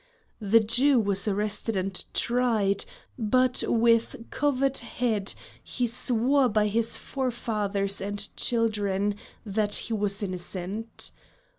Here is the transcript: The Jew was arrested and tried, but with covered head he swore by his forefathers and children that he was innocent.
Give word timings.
The 0.41 0.59
Jew 0.59 0.99
was 0.99 1.27
arrested 1.27 1.75
and 1.75 1.93
tried, 2.15 2.85
but 3.19 3.63
with 3.67 4.15
covered 4.31 4.79
head 4.79 5.35
he 5.63 5.85
swore 5.85 6.49
by 6.49 6.65
his 6.69 6.97
forefathers 6.97 8.01
and 8.01 8.27
children 8.35 9.13
that 9.45 9.75
he 9.75 9.93
was 9.93 10.23
innocent. 10.23 11.11